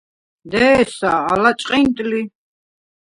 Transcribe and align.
დე̄სა, 0.51 1.11
ალა 1.31 1.51
ჭყინტ 1.59 1.95
ლი. 2.09 2.21